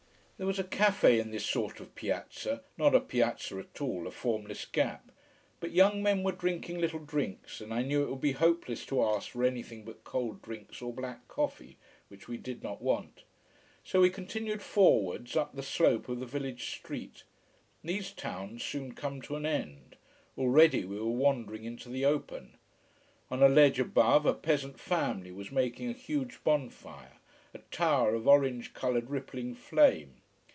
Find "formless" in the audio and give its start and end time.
4.11-4.65